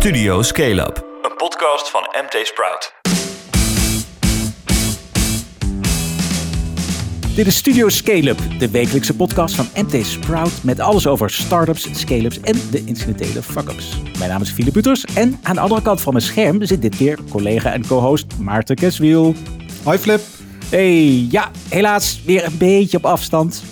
[0.00, 2.94] Studio Scale Up, een podcast van MT Sprout.
[7.34, 12.40] Dit is Studio Scale-up, de wekelijkse podcast van MT Sprout met alles over startups, scale-ups
[12.40, 13.96] en de incidentele fuck-ups.
[14.18, 16.96] Mijn naam is Philip Buters en aan de andere kant van mijn scherm zit dit
[16.96, 19.34] keer collega en co-host Maarten Keswiel.
[19.84, 20.20] Hoi Flip.
[20.70, 23.62] Hey, ja, helaas weer een beetje op afstand.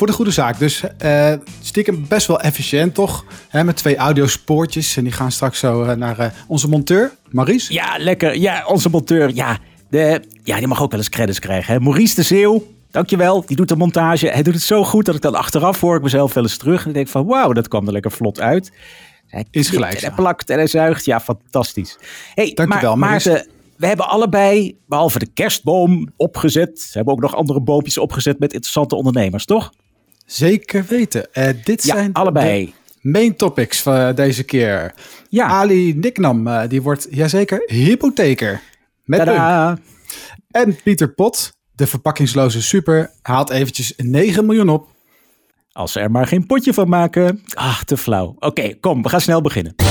[0.00, 0.58] Voor de goede zaak.
[0.58, 1.32] Dus uh,
[1.62, 3.24] stiekem best wel efficiënt toch?
[3.48, 7.72] Hè, met twee audiospoortjes en die gaan straks zo uh, naar uh, onze monteur, Maurice.
[7.72, 8.36] Ja, lekker.
[8.36, 9.34] Ja, onze monteur.
[9.34, 9.58] Ja,
[9.90, 11.74] de, ja, die mag ook wel eens credits krijgen.
[11.74, 11.80] Hè?
[11.80, 13.44] Maurice de Zeeuw, dankjewel.
[13.46, 14.28] Die doet de montage.
[14.28, 16.86] Hij doet het zo goed dat ik dan achteraf hoor ik mezelf wel eens terug.
[16.86, 18.72] En denk van, wauw, dat kwam er lekker vlot uit.
[19.26, 19.94] Hij is gelijk.
[19.94, 21.04] En hij plakt en hij zuigt.
[21.04, 21.98] Ja, fantastisch.
[22.34, 26.78] Hey, Dankjewel, maar, Maarten, we hebben allebei, behalve de kerstboom, opgezet.
[26.78, 29.72] We hebben ook nog andere boompjes opgezet met interessante ondernemers, toch?
[30.30, 31.28] Zeker weten.
[31.32, 32.74] Uh, dit ja, zijn allebei.
[33.00, 34.94] main topics van deze keer.
[35.28, 35.46] Ja.
[35.46, 38.60] Ali Niknam, uh, die wordt, jazeker, hypotheker.
[39.04, 39.78] Met Tadaa.
[40.50, 44.88] En Pieter Pot, de verpakkingsloze super, haalt eventjes 9 miljoen op.
[45.72, 47.42] Als ze er maar geen potje van maken.
[47.54, 48.26] Ach, te flauw.
[48.26, 49.89] Oké, okay, kom, we gaan snel beginnen.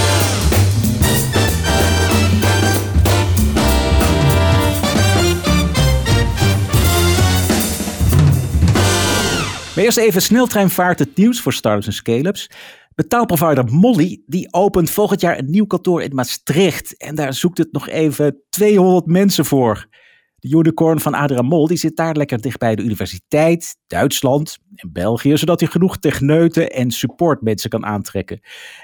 [9.79, 12.49] Eerst even sneltreinvaart het nieuws voor startups en scale-ups.
[12.95, 16.97] Betaalprovider Molly die opent volgend jaar een nieuw kantoor in Maastricht.
[16.97, 19.87] En daar zoekt het nog even 200 mensen voor.
[20.35, 25.37] De unicorn van Adria Mol die zit daar lekker dichtbij de universiteit, Duitsland en België,
[25.37, 28.39] zodat hij genoeg techneuten en supportmensen kan aantrekken.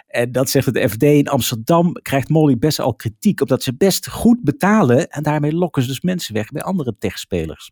[0.08, 4.10] En dat zegt het FD in Amsterdam, krijgt Molly best al kritiek, omdat ze best
[4.10, 7.72] goed betalen en daarmee lokken ze dus mensen weg bij andere techspelers.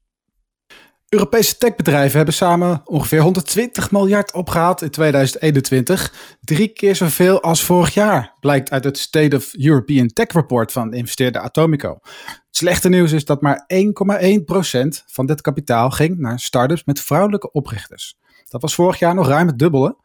[1.14, 6.38] Europese techbedrijven hebben samen ongeveer 120 miljard opgehaald in 2021.
[6.42, 10.90] Drie keer zoveel als vorig jaar, blijkt uit het State of European Tech Report van
[10.90, 12.00] de investeerder Atomico.
[12.26, 17.52] Het slechte nieuws is dat maar 1,1% van dit kapitaal ging naar start-ups met vrouwelijke
[17.52, 18.18] oprichters.
[18.50, 19.98] Dat was vorig jaar nog ruim het dubbele.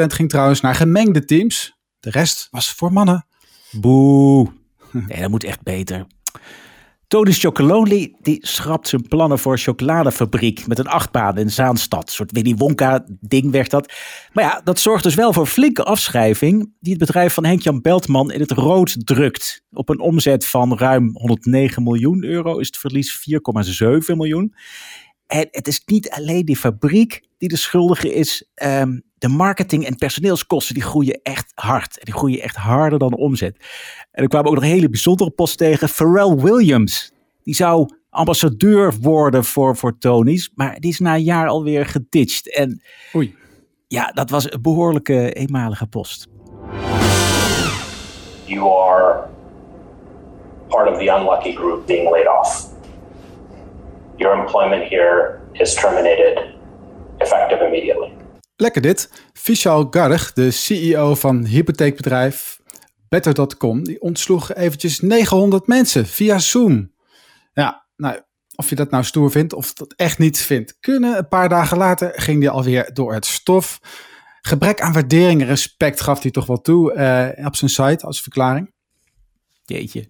[0.00, 1.78] 8,8% ging trouwens naar gemengde teams.
[2.00, 3.26] De rest was voor mannen.
[3.70, 4.52] Boe.
[5.08, 6.06] Nee, dat moet echt beter.
[7.14, 12.02] Tony Chocolonely die schrapt zijn plannen voor een chocoladefabriek met een achtbaan in Zaanstad.
[12.02, 13.92] Een soort Willy Wonka ding werd dat.
[14.32, 18.32] Maar ja, dat zorgt dus wel voor flinke afschrijving die het bedrijf van Henk-Jan Beltman
[18.32, 19.64] in het rood drukt.
[19.72, 23.26] Op een omzet van ruim 109 miljoen euro is het verlies
[24.10, 24.54] 4,7 miljoen.
[25.26, 28.50] En het is niet alleen die fabriek die de schuldige is.
[28.62, 31.98] Um, de marketing- en personeelskosten die groeien echt hard.
[31.98, 33.56] En die groeien echt harder dan de omzet.
[34.12, 35.88] En er kwamen ook nog een hele bijzondere post tegen.
[35.88, 37.12] Pharrell Williams.
[37.42, 40.50] Die zou ambassadeur worden voor, voor Tony's.
[40.54, 42.54] Maar die is na een jaar alweer geditcht.
[42.56, 42.82] En
[43.14, 43.34] Oei.
[43.88, 46.26] ja, dat was een behoorlijke eenmalige post.
[48.44, 49.22] You are
[50.68, 52.66] part of the unlucky group being laid off.
[54.16, 56.44] Your employment here is terminated
[57.18, 58.23] effective immediately.
[58.56, 59.10] Lekker dit.
[59.32, 62.60] Vishal Garg, de CEO van hypotheekbedrijf
[63.08, 66.92] Better.com, die ontsloeg eventjes 900 mensen via Zoom.
[67.52, 68.20] Ja, nou,
[68.54, 71.16] of je dat nou stoer vindt of dat echt niet vindt kunnen.
[71.16, 73.80] Een paar dagen later ging hij alweer door het stof.
[74.40, 76.94] Gebrek aan waardering en respect gaf hij toch wel toe
[77.36, 78.72] uh, op zijn site als verklaring.
[79.64, 80.08] Jeetje.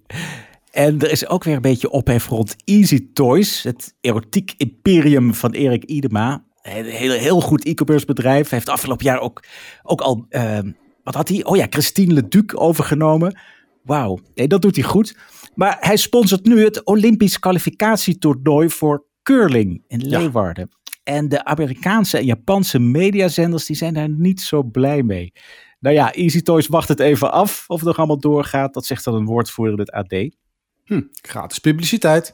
[0.71, 5.51] En er is ook weer een beetje ophef rond Easy Toys, het erotiek imperium van
[5.51, 6.45] Erik Idema.
[6.65, 8.49] Een heel, heel goed e-commerce bedrijf.
[8.49, 9.45] Heeft afgelopen jaar ook,
[9.83, 10.59] ook al, uh,
[11.03, 11.45] wat had hij?
[11.45, 13.39] Oh ja, Christine Leduc overgenomen.
[13.83, 15.17] Wauw, nee, dat doet hij goed.
[15.55, 20.69] Maar hij sponsort nu het Olympisch kwalificatietoernooi voor curling in Leeuwarden.
[20.71, 20.93] Ja.
[21.15, 25.33] En de Amerikaanse en Japanse mediazenders die zijn daar niet zo blij mee.
[25.81, 28.75] Nou ja, Easy Toys wacht het even af of het nog allemaal doorgaat.
[28.75, 30.37] Dat zegt dan een woordvoerder in het AD.
[30.85, 32.33] Hm, gratis publiciteit.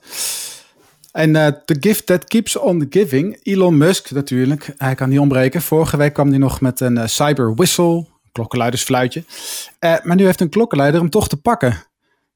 [1.12, 5.62] En uh, The Gift That Keeps On Giving, Elon Musk natuurlijk, hij kan niet ontbreken.
[5.62, 9.24] Vorige week kwam hij nog met een uh, cyber whistle, klokkenluidersfluitje.
[9.80, 11.88] Uh, maar nu heeft een klokkenluider hem toch te pakken.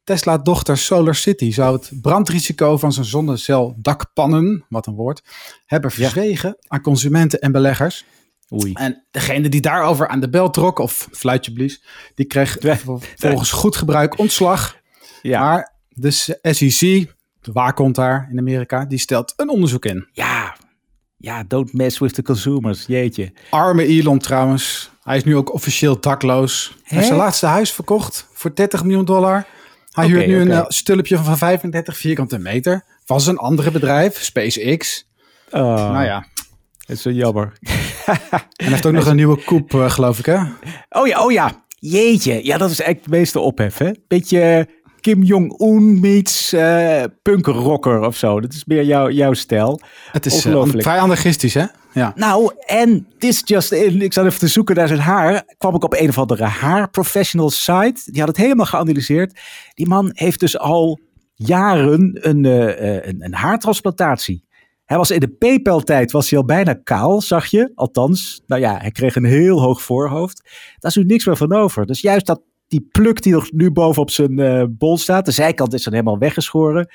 [0.05, 5.23] Tesla-dochter Solar City zou het brandrisico van zijn zonneceldakpannen, wat een woord,
[5.67, 6.65] hebben verzwegen ja.
[6.69, 8.05] aan consumenten en beleggers.
[8.53, 8.73] Oei.
[8.73, 11.83] En degene die daarover aan de bel trok, of fluitje blies,
[12.15, 12.57] die kreeg
[13.17, 14.77] volgens goed gebruik ontslag.
[15.23, 15.41] Ja.
[15.41, 16.11] Maar de
[16.43, 17.13] SEC,
[17.45, 20.09] de waakhond daar in Amerika, die stelt een onderzoek in.
[20.13, 20.57] Ja,
[21.17, 23.33] ja, don't mess with the consumers, jeetje.
[23.51, 24.91] Arme Elon trouwens.
[25.03, 26.77] Hij is nu ook officieel dakloos.
[26.83, 29.47] Hij heeft zijn laatste huis verkocht voor 30 miljoen dollar.
[29.91, 34.23] Hij Oké, huurt nu een uh, stulpje van 35 vierkante meter van zijn andere bedrijf,
[34.23, 35.09] SpaceX.
[35.51, 35.61] Oh,
[35.91, 36.27] Nou ja,
[36.79, 37.53] Het is zo jammer.
[37.63, 38.19] en
[38.57, 40.39] hij heeft ook nog een nieuwe koep, uh, geloof ik hè?
[40.89, 41.63] Oh ja, oh ja.
[41.79, 43.91] Jeetje, ja, dat is eigenlijk het meeste ophef, hè?
[44.09, 44.69] Beetje
[45.05, 48.41] Kim Jong-un meets uh, punkrocker of zo.
[48.41, 49.81] Dat is meer jouw jouw stijl.
[50.13, 51.65] Het is uh, vrij anarchistisch, hè?
[51.93, 52.13] Ja.
[52.17, 55.85] Nou, en this just in, ik zat even te zoeken naar zijn haar, kwam ik
[55.85, 58.01] op een of andere haarprofessional site.
[58.05, 59.41] Die had het helemaal geanalyseerd.
[59.75, 61.01] Die man heeft dus al
[61.35, 64.45] jaren een, uh, een, een haartransplantatie.
[64.85, 67.73] Hij was in de PayPal-tijd was hij al bijna kaal, zag je.
[67.75, 70.43] Althans, nou ja, hij kreeg een heel hoog voorhoofd.
[70.79, 71.87] Daar is nu niks meer van over.
[71.87, 72.41] Dus juist dat,
[72.75, 75.93] die pluk die nog nu boven op zijn uh, bol staat, de zijkant is dan
[75.93, 76.89] helemaal weggeschoren.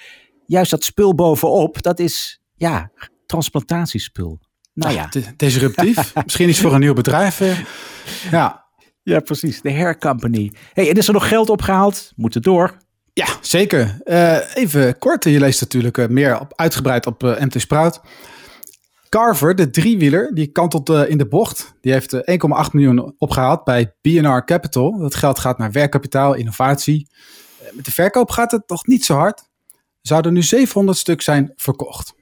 [0.46, 2.92] Juist dat spul bovenop, dat is ja,
[3.26, 4.40] transplantatiespul.
[4.74, 5.10] Nou ja.
[5.36, 6.14] Disruptief.
[6.26, 7.40] Misschien iets voor een nieuw bedrijf.
[7.40, 7.60] Uh,
[8.32, 8.66] ja.
[9.04, 9.62] Ja, precies.
[9.62, 10.52] De Hair Company.
[10.74, 12.12] Hey, en is er nog geld opgehaald?
[12.16, 12.78] Moeten door.
[13.14, 13.98] Ja, zeker.
[14.06, 15.24] Uh, even kort.
[15.24, 18.02] Je leest natuurlijk uh, meer op, uitgebreid op MT Sprout.
[19.10, 21.74] Carver, de driewieler, die kantelt in de bocht.
[21.82, 22.22] Die heeft 1,8
[22.72, 24.98] miljoen opgehaald bij BNR Capital.
[24.98, 27.08] Dat geld gaat naar werkkapitaal, innovatie.
[27.74, 29.50] met de verkoop gaat het nog niet zo hard.
[30.02, 32.14] Zouden nu 700 stuk zijn verkocht.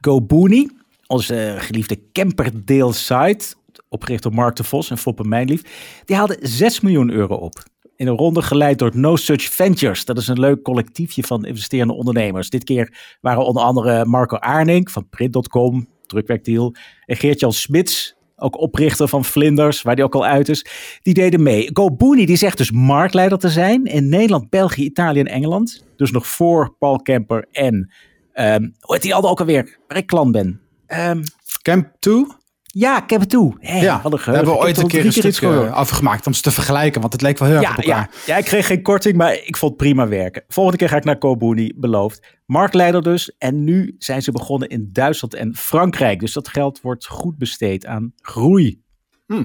[0.00, 0.70] GoBooney,
[1.06, 3.54] onze geliefde camperdeel site,
[3.88, 5.62] opgericht door Mark de Vos en Foppe Mijnlief,
[6.04, 7.62] die haalde 6 miljoen euro op
[7.96, 10.04] in een ronde geleid door No Such Ventures.
[10.04, 12.50] Dat is een leuk collectiefje van investerende ondernemers.
[12.50, 16.74] Dit keer waren onder andere Marco Aarnink van Print.com, drukwerkdeal,
[17.06, 20.66] en Geert-Jan Smits, ook oprichter van Vlinders, waar die ook al uit is.
[21.02, 21.70] Die deden mee.
[21.72, 25.84] GoBooney die zegt dus marktleider te zijn in Nederland, België, Italië en Engeland.
[25.96, 27.92] Dus nog voor Paul Kemper en,
[28.34, 30.60] um, hoe heet die al ook alweer, waar ik klant ben.
[30.86, 31.22] Um,
[31.62, 32.26] Camp 2?
[32.74, 33.56] Ja, ik heb het toe.
[33.58, 36.50] Hey, ja, we hebben we ooit een keer een stuk uh, afgemaakt om ze te
[36.50, 38.10] vergelijken, want het leek wel heel ja, erg op elkaar.
[38.26, 38.34] Ja.
[38.34, 40.44] ja, ik kreeg geen korting, maar ik vond het prima werken.
[40.48, 42.36] Volgende keer ga ik naar Kobuni, beloofd.
[42.46, 43.36] Marktleider dus.
[43.38, 46.20] En nu zijn ze begonnen in Duitsland en Frankrijk.
[46.20, 48.82] Dus dat geld wordt goed besteed aan groei.
[49.26, 49.44] Hm.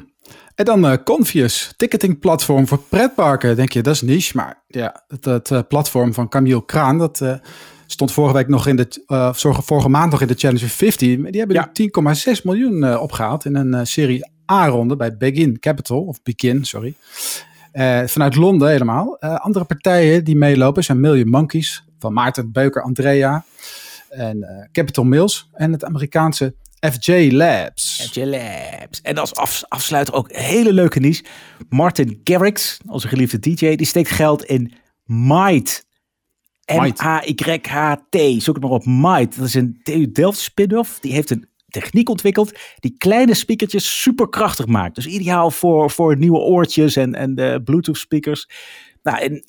[0.55, 3.55] En dan uh, Confius, ticketingplatform voor pretparken.
[3.55, 4.37] Denk je, dat is niche.
[4.37, 7.21] Maar ja, het, het uh, platform van Camille Kraan, dat...
[7.93, 11.17] Stond vorige week nog in de, uh, vorige maand nog in de Challenger 50.
[11.17, 12.35] Die hebben ja.
[12.37, 16.93] 10,6 miljoen uh, opgehaald in een uh, serie A-ronde bij Begin Capital, of Begin, sorry.
[18.05, 19.19] vanuit Londen helemaal.
[19.19, 23.45] andere partijen die meelopen zijn Million Monkeys van Maarten Beuker Andrea
[24.09, 26.55] en Capital Mills en het Amerikaanse
[26.91, 28.07] FJ Labs.
[28.09, 29.01] FJ Labs.
[29.01, 31.23] En als af, afsluiter ook hele leuke nieuws.
[31.69, 34.73] Martin Garrix, onze geliefde DJ, die steekt geld in
[35.05, 35.85] Might.
[36.65, 38.41] M-A-Y-H-T.
[38.43, 38.85] Zoek het maar op.
[38.85, 39.37] Might.
[39.37, 40.99] Dat is een TU Delft spin-off.
[40.99, 44.95] Die heeft een techniek ontwikkeld die kleine speakertjes superkrachtig maakt.
[44.95, 48.49] Dus ideaal voor, voor nieuwe oortjes en, en de Bluetooth speakers.
[49.03, 49.43] Nou, in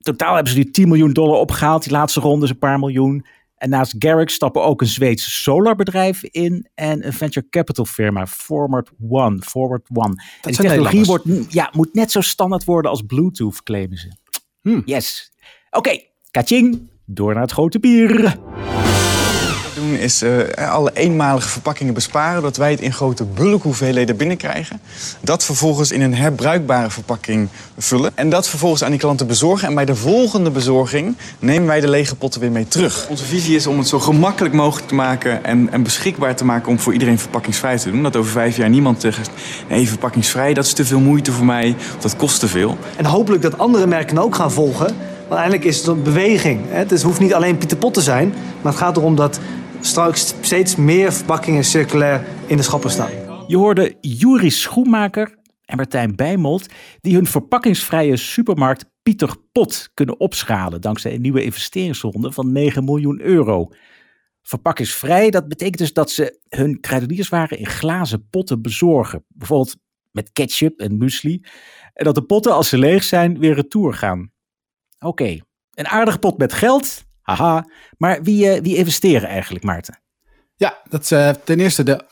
[0.00, 1.82] totaal hebben ze nu 10 miljoen dollar opgehaald.
[1.82, 3.26] Die laatste ronde is een paar miljoen.
[3.56, 8.90] En naast Garrick stappen ook een Zweeds solarbedrijf in en een venture capital firma, Forward
[9.08, 9.38] One.
[9.42, 10.14] Forward One.
[10.14, 14.12] Dat en de technologie wordt, ja, moet net zo standaard worden als Bluetooth, claimen ze.
[14.60, 14.82] Hmm.
[14.84, 15.32] Yes.
[15.70, 18.36] Oké, Kaching, door naar het grote bier.
[19.88, 24.80] Doen is uh, alle eenmalige verpakkingen besparen, dat wij het in grote bulkhoeveelheden binnenkrijgen.
[25.20, 27.48] Dat vervolgens in een herbruikbare verpakking
[27.78, 28.12] vullen.
[28.14, 29.68] En dat vervolgens aan die klanten bezorgen.
[29.68, 33.06] En bij de volgende bezorging nemen wij de lege potten weer mee terug.
[33.08, 36.68] Onze visie is om het zo gemakkelijk mogelijk te maken en, en beschikbaar te maken
[36.68, 38.02] om voor iedereen verpakkingsvrij te doen.
[38.02, 39.30] Dat over vijf jaar niemand zegt,
[39.68, 42.78] nee, verpakkingsvrij, dat is te veel moeite voor mij, dat kost te veel.
[42.96, 44.96] En hopelijk dat andere merken ook gaan volgen.
[45.28, 46.60] Maar uiteindelijk is het een beweging.
[46.68, 48.34] Het hoeft niet alleen Pieter Pot te zijn.
[48.62, 49.40] Maar het gaat erom dat
[49.80, 53.10] straks steeds meer verpakkingen circulair in de schappen staan.
[53.46, 56.66] Je hoorde Juri Schoenmaker en Martijn Bijmold...
[57.00, 60.80] die hun verpakkingsvrije supermarkt Pieter Pot kunnen opschalen...
[60.80, 63.68] dankzij een nieuwe investeringsronde van 9 miljoen euro.
[64.42, 69.24] Verpakkingsvrij, dat betekent dus dat ze hun kruidenierswaren in glazen potten bezorgen.
[69.28, 69.76] Bijvoorbeeld
[70.10, 71.44] met ketchup en muesli.
[71.92, 74.32] En dat de potten, als ze leeg zijn, weer retour gaan.
[74.98, 75.38] Oké,
[75.74, 77.06] een aardige pot met geld.
[77.36, 77.68] Haha.
[77.98, 79.98] Maar wie, uh, wie investeren eigenlijk, Maarten?
[80.56, 82.04] Ja, dat is uh, ten eerste de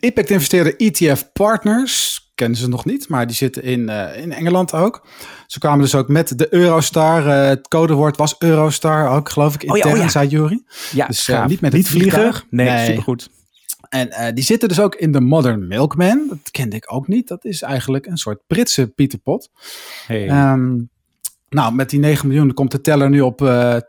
[0.00, 2.22] Impact investeerder ETF Partners.
[2.34, 5.06] Kennen ze nog niet, maar die zitten in, uh, in Engeland ook.
[5.46, 7.26] Ze kwamen dus ook met de Eurostar.
[7.26, 10.08] het codewoord was Eurostar ook, geloof ik, intern, oh ja, oh ja.
[10.08, 10.62] zei Jury.
[10.92, 12.34] Ja, dus niet met niet vliegen.
[12.50, 13.28] Nee, nee, supergoed.
[13.88, 16.26] En die zitten dus ook in de Modern Milkman.
[16.28, 17.28] Dat kende ik ook niet.
[17.28, 19.50] Dat is eigenlijk een soort Britse Pieter Pot.
[20.06, 20.50] Hey.
[20.50, 20.90] Um,
[21.54, 23.82] nou, met die 9 miljoen komt de teller nu op uh, eh,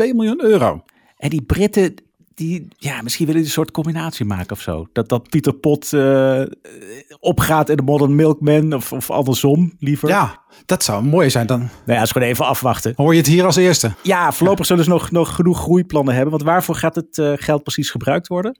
[0.00, 0.82] 12,2 miljoen euro.
[1.16, 1.94] En die Britten,
[2.34, 4.86] die, ja, misschien willen die een soort combinatie maken of zo.
[4.92, 6.42] Dat, dat Pieter Pot uh,
[7.20, 10.08] opgaat in de Modern Milkman of, of andersom liever.
[10.08, 11.58] Ja, dat zou mooi zijn dan.
[11.58, 12.92] Nou ja, is gewoon even afwachten.
[12.96, 13.92] Hoor je het hier als eerste?
[14.02, 16.30] Ja, voorlopig zullen ze nog, nog genoeg groeiplannen hebben.
[16.30, 18.58] Want waarvoor gaat het uh, geld precies gebruikt worden?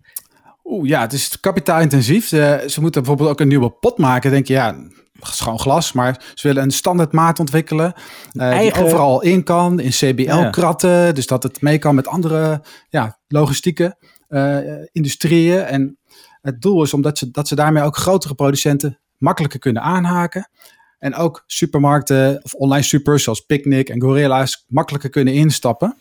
[0.64, 2.26] Oeh, ja, het is kapitaalintensief.
[2.26, 4.30] ze moeten bijvoorbeeld ook een nieuwe pot maken.
[4.30, 4.76] Denk je, ja,
[5.26, 7.92] schoon glas, maar ze willen een standaardmaat ontwikkelen.
[8.32, 11.14] Eigen- Die overal in kan, in CBL-kratten.
[11.14, 13.96] Dus dat het mee kan met andere ja, logistieke
[14.28, 14.58] eh,
[14.92, 15.62] industrieën.
[15.62, 15.98] En
[16.42, 20.50] het doel is omdat ze, dat ze daarmee ook grotere producenten makkelijker kunnen aanhaken.
[20.98, 25.96] En ook supermarkten of online supers zoals Picnic en Gorilla's makkelijker kunnen instappen.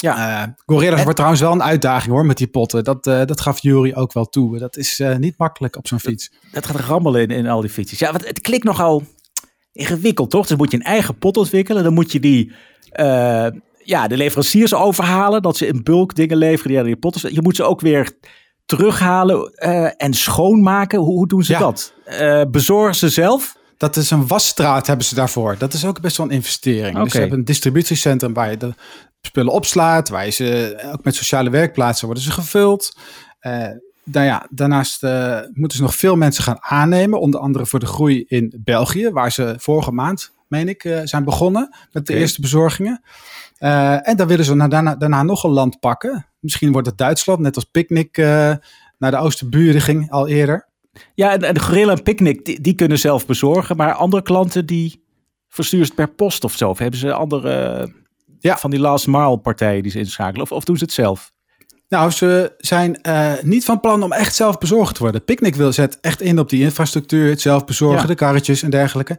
[0.00, 0.42] Ja.
[0.42, 2.84] Eh, Gorilla's En- wordt trouwens wel een uitdaging hoor met die potten.
[2.84, 4.58] Dat, eh, dat gaf Jury ook wel toe.
[4.58, 6.32] Dat is eh, niet makkelijk op zo'n fiets.
[6.52, 7.98] Dat gaat rammelen in, in al die fietsjes.
[7.98, 9.02] Ja, want het klinkt nogal
[9.72, 10.46] ingewikkeld, toch?
[10.46, 11.84] Dus moet je een eigen pot ontwikkelen.
[11.84, 12.52] Dan moet je die,
[13.84, 15.42] ja, de leveranciers overhalen.
[15.42, 17.34] Dat ze in bulk dingen leveren die aan die potten.
[17.34, 18.12] Je moet ze ook weer
[18.66, 19.52] terughalen
[19.96, 20.98] en schoonmaken.
[20.98, 21.58] Hoe, hoe doen ze Ja.
[21.58, 21.94] dat?
[22.50, 23.56] Bezorgen ze zelf?
[23.80, 25.56] Dat is een wasstraat hebben ze daarvoor.
[25.58, 26.94] Dat is ook best wel een investering.
[27.02, 28.74] Dus ze hebben een distributiecentrum waar je de
[29.20, 30.08] spullen opslaat.
[30.08, 32.96] Waar je ze ook met sociale werkplaatsen worden ze gevuld.
[33.38, 33.66] Eh
[34.04, 37.20] nou ja, daarnaast eh, moeten ze nog veel mensen gaan aannemen.
[37.20, 39.10] Onder andere voor de groei in België.
[39.10, 43.02] Waar ze vorige maand, meen ik, eh, zijn begonnen met de eerste bezorgingen.
[44.02, 46.26] En dan willen ze na- daarna, daarna nog een land pakken.
[46.40, 48.16] Misschien wordt het Duitsland, net als Picnic
[48.98, 50.68] naar de Oosterburen ging al eerder.
[51.14, 53.76] Ja, en, de Gorilla en Picnic, die, die kunnen zelf bezorgen.
[53.76, 55.04] Maar andere klanten, die
[55.48, 56.68] versturen het per post of zo.
[56.68, 57.88] Of hebben ze andere eh,
[58.38, 58.56] Ja.
[58.58, 60.42] van die last mile partijen die ze inschakelen?
[60.42, 61.32] Of, of doen ze het zelf?
[61.88, 65.24] Nou, ze zijn eh, niet van plan om echt zelf bezorgd te worden.
[65.24, 68.06] Picnic wil zet echt in op die infrastructuur, het zelf bezorgen, Ja.
[68.06, 69.18] de karretjes en dergelijke.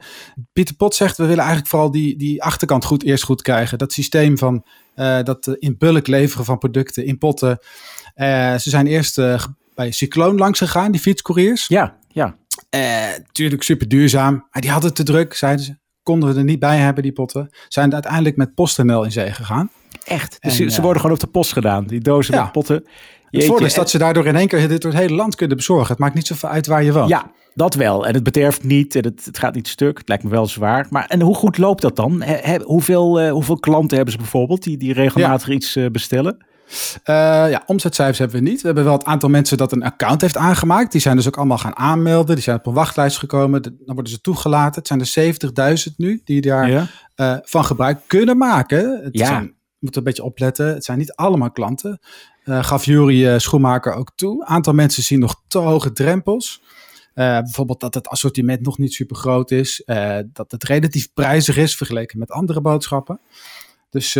[0.54, 3.78] Pieter Pot zegt, we willen eigenlijk vooral die, die achterkant goed eerst goed krijgen.
[3.78, 7.60] Dat systeem van eh, dat in bulk leveren van producten in potten.
[8.16, 9.18] Ze zijn eerst
[9.82, 11.68] bij Cycloon langs gegaan, die fietscouriers.
[11.68, 12.36] Ja, ja.
[12.70, 12.82] Eh,
[13.32, 15.80] tuurlijk super duurzaam, maar die hadden het te druk, zeiden ze.
[16.04, 17.50] Konden we er niet bij hebben, die potten.
[17.68, 19.70] Zijn uiteindelijk met PostNL in zee gegaan.
[20.04, 20.38] Echt.
[20.42, 20.82] Dus En, ze, ja.
[20.82, 21.86] worden gewoon op de post gedaan.
[21.86, 22.42] Die dozen Ja.
[22.44, 22.76] met potten.
[22.76, 22.86] Het
[23.30, 25.58] Jeetje, voordeel is dat ze daardoor in één keer dit door het hele land kunnen
[25.58, 25.88] bezorgen.
[25.88, 27.10] Het maakt niet zoveel uit waar je woont.
[27.10, 28.08] Ja, dat wel.
[28.08, 28.96] En het bederft niet.
[28.96, 29.98] En het, het gaat niet stuk.
[29.98, 30.88] Het lijkt me wel zwaar.
[30.90, 32.22] Maar en hoe goed loopt dat dan?
[32.22, 36.46] He- hoeveel, eh, hoeveel klanten hebben ze bijvoorbeeld die, die regelmatig iets eh, bestellen?
[37.04, 37.16] Eh,
[37.50, 38.60] ja, omzetcijfers hebben we niet.
[38.62, 40.92] We hebben wel het aantal mensen dat een account heeft aangemaakt.
[40.92, 42.36] Die zijn dus ook allemaal gaan aanmelden.
[42.36, 43.62] Die zijn op een wachtlijst gekomen.
[43.62, 44.76] De- Dan worden ze toegelaten.
[44.80, 46.88] Het zijn er 70.000 nu die daar Ja.
[47.16, 49.02] eh, van gebruik kunnen maken.
[49.04, 49.26] Het Ja.
[49.26, 50.68] zijn, we moeten een beetje opletten.
[50.68, 52.00] Het zijn niet allemaal klanten.
[52.44, 54.46] Eh, gaf Jury Schoenmaker ook toe.
[54.46, 56.62] Aantal mensen zien nog te hoge drempels.
[57.14, 59.84] Bijvoorbeeld dat het assortiment nog niet super groot is.
[60.34, 63.20] dat het relatief prijzig is vergeleken met andere boodschappen.
[63.90, 64.14] Dus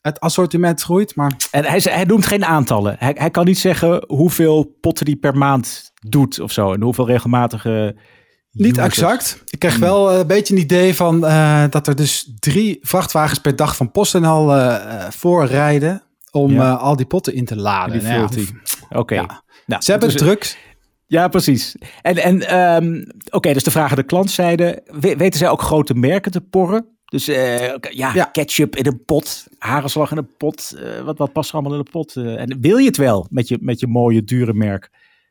[0.00, 2.96] het assortiment groeit, maar En hij, hij noemt geen aantallen.
[2.98, 6.72] Hij, hij kan niet zeggen hoeveel potten die per maand doet of zo.
[6.72, 7.96] En hoeveel regelmatige.
[8.52, 8.86] Niet users.
[8.86, 9.42] exact.
[9.46, 13.38] Ik kreeg wel eh, een beetje een idee van eh, dat er dus drie vrachtwagens
[13.38, 16.72] per dag van PostNL eh eh, voorrijden om Ja.
[16.72, 18.02] al die potten in te laden.
[18.02, 18.44] Nou ja.
[18.98, 19.14] Oké.
[19.14, 19.42] Ja.
[19.66, 20.68] Nou, Ze hebben het druk.
[21.06, 21.76] Ja, precies.
[22.02, 24.82] En, en ehm, oké, dus de vraag aan de klantzijde.
[25.00, 26.86] We- weten zij ook grote merken te porren?
[27.10, 28.24] Dus eh, ja, Ja.
[28.24, 30.72] ketchup in een pot, hagelslag in een pot.
[30.72, 32.16] eh, wat, wat past er allemaal in een pot?
[32.16, 32.40] eh?
[32.40, 34.90] en wil je het wel met je, met je mooie, dure merk?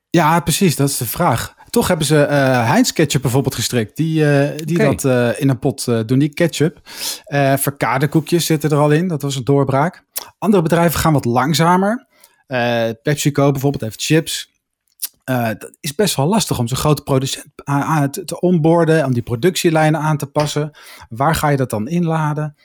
[0.10, 0.76] Ja, precies.
[0.76, 1.56] Dat is de vraag.
[1.70, 3.98] Toch hebben ze Heinz ketchup bijvoorbeeld gestrikt.
[3.98, 4.24] Die,
[4.56, 5.04] die dat
[5.40, 6.80] in een pot doen, die ketchup.
[7.24, 9.08] Eh verkade koekjes zitten er al in.
[9.08, 10.04] Dat was een doorbraak.
[10.38, 12.06] Andere bedrijven gaan wat langzamer.
[13.04, 14.52] PepsiCo bijvoorbeeld heeft chips.
[15.30, 19.14] Eh, dat is best wel lastig om zo'n grote producent aan, te, te onboarden, om
[19.14, 20.72] die productielijnen aan te passen.
[21.10, 22.56] Waar ga je dat dan inladen?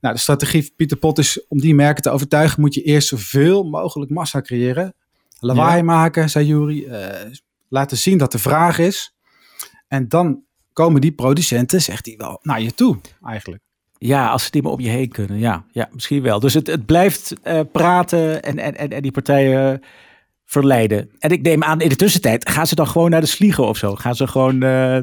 [0.00, 3.08] Nou, de strategie van Pieter Pot is om die merken te overtuigen, moet je eerst
[3.08, 4.94] zoveel mogelijk massa creëren.
[5.40, 6.84] Lawaai maken, zei Jury.
[6.84, 7.30] eh,
[7.68, 9.14] laten zien dat er vraag is.
[9.88, 10.42] En dan
[10.72, 13.62] komen die producenten, zegt hij wel, naar je toe eigenlijk.
[13.98, 15.38] Ja, als ze niet meer om je heen kunnen.
[15.38, 16.40] Ja, ja misschien wel.
[16.40, 19.82] Dus het, het blijft eh, praten en, en, en, en die partijen
[20.44, 21.10] verleiden.
[21.18, 23.76] En ik neem aan, in de tussentijd gaan ze dan gewoon naar de slieger of
[23.76, 23.94] zo.
[23.94, 24.98] Gaan ze gewoon eh,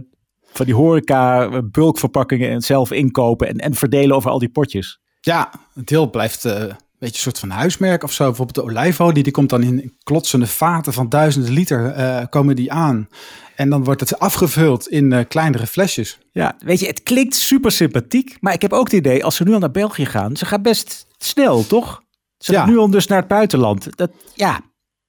[0.54, 5.00] van die horeca eh, bulkverpakkingen en zelf inkopen en, en verdelen over al die potjes.
[5.22, 6.68] Ja, het deel blijft eh, een
[7.00, 8.26] beetje een soort van huismerk of zo.
[8.26, 13.08] Bijvoorbeeld de olijfolie, die komt dan in klotsende vaten van duizenden liter komen die aan.
[13.56, 16.20] En dan wordt het afgevuld in kleinere flesjes.
[16.32, 18.38] Ja, weet je, het klinkt super sympathiek.
[18.40, 20.62] Maar ik heb ook het idee, als ze nu al naar België gaan, ze gaan
[20.62, 22.02] best snel, toch?
[22.38, 22.72] Ze gaan Ja.
[22.72, 23.98] nu al dus naar het buitenland.
[23.98, 24.60] Dat, ja,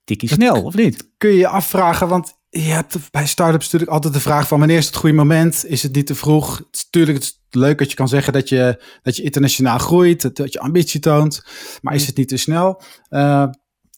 [0.05, 1.09] tikkie snel, of niet?
[1.19, 4.77] Kun je je afvragen, want je hebt bij start-ups natuurlijk altijd de vraag van wanneer
[4.77, 5.65] is het goede moment?
[5.67, 6.57] Is het niet te vroeg?
[6.57, 9.79] Het is natuurlijk het is leuk dat je kan zeggen dat je, dat je internationaal
[9.79, 11.45] groeit, dat, dat je ambitie toont.
[11.81, 12.83] Maar is het niet te snel?
[13.09, 13.47] Eh,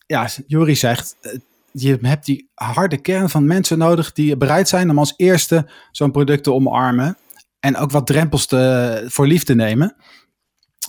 [0.07, 1.33] ja, Jury zegt, eh,
[1.73, 6.11] je hebt die harde kern van mensen nodig die bereid zijn om als eerste zo'n
[6.11, 7.17] product te omarmen.
[7.61, 9.97] En ook wat drempels te, voor lief te nemen.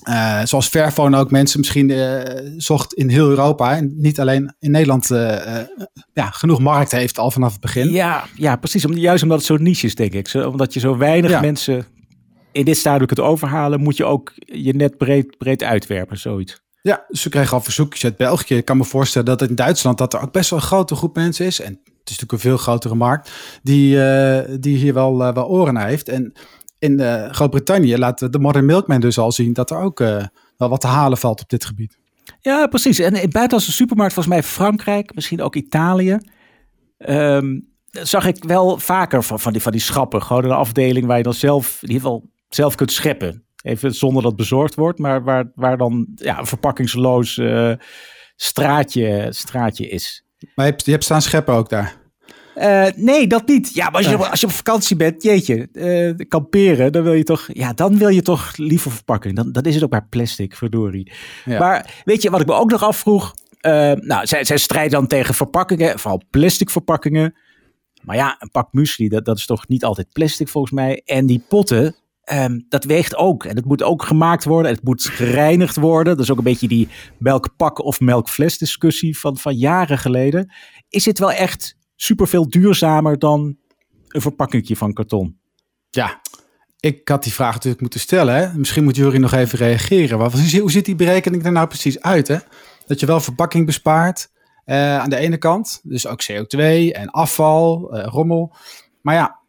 [0.06, 3.76] Eh, zoals Fairphone ook mensen misschien eh, zocht in heel Europa.
[3.76, 5.62] En niet alleen in Nederland eh,
[6.14, 7.92] ja, genoeg markt heeft al vanaf het begin.
[7.92, 8.86] Ja, ja precies.
[8.86, 10.28] Om, juist omdat het zo niche is, denk ik.
[10.28, 11.40] Zo, omdat je zo weinig Ja.
[11.42, 11.86] mensen
[12.52, 16.64] in dit stadium kunt overhalen, moet je ook je net breed, breed uitwerpen, zoiets.
[16.82, 18.56] Ja, dus we kregen al verzoekjes uit België.
[18.56, 21.16] Ik kan me voorstellen dat in Duitsland dat er ook best wel een grote groep
[21.16, 21.60] mensen is.
[21.60, 23.32] En het is natuurlijk een veel grotere markt
[23.64, 24.00] die,
[24.60, 26.10] die hier wel, wel oren naar heeft.
[26.10, 26.34] En
[26.86, 30.24] in eh, Groot-Brittannië laat de Modern Milkman dus al zien dat er ook eh,
[30.58, 31.98] wel wat te halen valt op dit gebied.
[32.42, 33.00] Ja, precies.
[33.00, 36.18] En in het buitenlandse supermarkt, volgens mij Frankrijk, misschien ook Italië,
[36.98, 40.24] ehm, zag ik wel vaker van, van, die, van die schappen.
[40.24, 43.46] Gewoon een afdeling waar je dan zelf, in ieder geval zelf kunt scheppen.
[43.62, 47.72] Even zonder dat bezorgd wordt, maar waar, waar dan ja, een verpakkingsloos eh,
[48.36, 50.26] straatje, straatje is.
[50.56, 52.05] Maar je hebt, je hebt staan scheppen ook daar.
[52.56, 53.74] Eh, nee, dat niet.
[53.74, 57.24] Ja, maar als je, als je op vakantie bent, jeetje, eh, kamperen, dan wil je
[57.24, 59.36] toch, ja, dan wil je toch liever verpakken.
[59.36, 61.12] Dan, dan is het ook maar plastic, verdorie.
[61.46, 61.60] Ja.
[61.60, 63.34] Maar weet je wat ik me ook nog afvroeg?
[63.60, 67.36] Eh, nou, zij, zij strijden dan tegen verpakkingen, vooral plastic verpakkingen.
[68.02, 71.02] Maar ja, een pak muesli, dat, dat is toch niet altijd plastic volgens mij.
[71.06, 73.46] En die potten, ehm, dat weegt ook.
[73.46, 74.72] En het moet ook gemaakt worden.
[74.72, 76.16] Het moet gereinigd worden.
[76.16, 80.54] Dat is ook een beetje die melkpak of melkfles discussie van, van jaren geleden.
[80.90, 83.58] Is het wel echt superveel duurzamer dan
[84.08, 85.38] een verpakkingje van karton?
[85.90, 86.22] Ja,
[86.80, 88.36] ik had die vraag natuurlijk moeten stellen.
[88.36, 88.58] Hè?
[88.58, 90.18] Misschien moet Jury nog even reageren.
[90.18, 92.28] Maar hoe ziet die berekening er nou precies uit?
[92.28, 92.38] Hè?
[92.86, 94.32] Dat je wel verpakking bespaart
[94.66, 95.80] eh, aan de ene kant.
[95.84, 96.60] Dus ook CO2
[96.92, 98.56] en afval, eh, rommel.
[99.02, 99.40] Maar ja,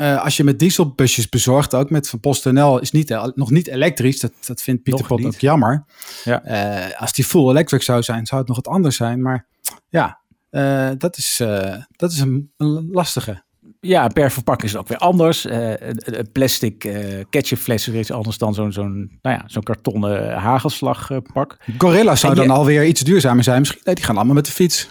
[0.00, 4.20] eh, als je met dieselbusjes bezorgt, ook met Van PostNL, is niet, nog niet elektrisch.
[4.20, 5.34] Dat, dat vindt Pieter Nog Pot niet.
[5.34, 5.84] ook jammer.
[6.24, 6.42] Ja.
[6.42, 9.22] Eh, als die full electric zou zijn, zou het nog wat anders zijn.
[9.22, 9.46] Maar
[9.88, 10.19] ja,
[10.50, 13.42] eh, dat, is, eh, dat is een, een lastige.
[13.80, 15.46] Ja, per verpakking is het ook weer anders.
[15.46, 20.32] Eh, een, plastic eh ketchupfles is iets anders dan zo'n zo'n nou ja, zo'n kartonnen
[20.32, 21.56] hagelslagpak.
[21.78, 23.58] Gorilla zou dan alweer iets duurzamer zijn.
[23.58, 24.90] Misschien, nee, die gaan allemaal met de fiets.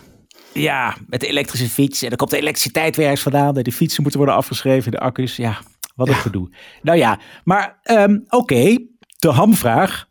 [0.54, 2.02] Ja, met de elektrische fiets.
[2.02, 3.54] En dan komt de elektriciteit weer ergens vandaan.
[3.54, 5.36] De fietsen moeten worden afgeschreven, de accu's.
[5.36, 5.58] Ja,
[5.96, 6.50] wat een gedoe.
[6.82, 8.78] Nou ja, maar ehm, oké,
[9.18, 10.08] de hamvraag.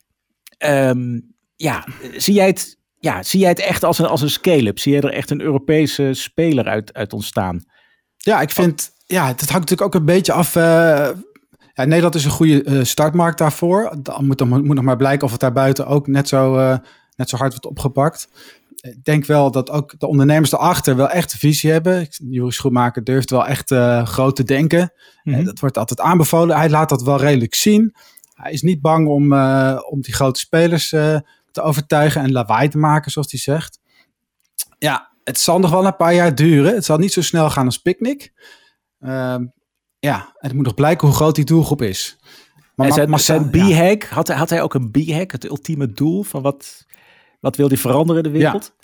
[0.59, 1.21] Ehm,
[1.57, 4.79] ja, zie jij het, ja, zie jij het echt als een, als een scale-up?
[4.79, 7.65] Zie jij er echt een Europese speler uit, uit ontstaan?
[8.17, 10.57] Ja, ik vind, ja, het hangt natuurlijk ook een beetje af.
[10.57, 10.63] eh,
[11.75, 13.97] ja, Nederland is een goede eh, startmarkt daarvoor.
[14.03, 16.77] Dan moet, dan moet nog maar blijken of het daar buiten ook net zo, eh,
[17.17, 18.29] net zo hard wordt opgepakt.
[18.81, 22.09] Ik denk wel dat ook de ondernemers erachter wel echt een visie hebben.
[22.31, 24.93] Joris Schoenmaker durft wel echt groot te denken.
[25.23, 25.45] Mhm.
[25.45, 26.57] Dat wordt altijd aanbevolen.
[26.57, 27.95] Hij laat dat wel redelijk zien.
[28.35, 29.33] Hij is niet bang om,
[29.83, 30.95] om die grote spelers
[31.59, 33.81] te overtuigen en lawaai te maken, zoals hij zegt.
[34.79, 36.75] Ja, het zal nog wel een paar jaar duren.
[36.75, 38.33] Het zal niet zo snel gaan als Picnic.
[39.01, 39.47] Ehm,
[39.99, 42.19] ja, het moet nog blijken hoe groot die doelgroep is.
[42.75, 43.69] Maar en zijn, zijn ja.
[43.69, 46.85] B-hack, had, hij- had hij ook een B-hack, het ultieme doel van wat,
[47.41, 48.75] wat wil hij veranderen in de wereld?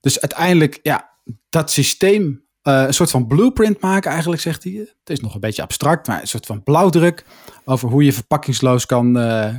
[0.00, 1.10] Dus uiteindelijk, ja,
[1.48, 4.72] dat systeem, eh, een soort van blueprint maken eigenlijk, zegt hij.
[4.72, 7.24] Het is nog een beetje abstract, maar een soort van blauwdruk
[7.64, 9.54] over hoe je verpakkingsloos kan, eh,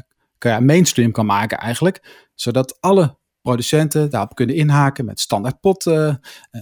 [0.60, 2.28] mainstream kan maken eigenlijk.
[2.36, 6.14] Zodat alle producenten daarop kunnen inhaken met standaard pot eh,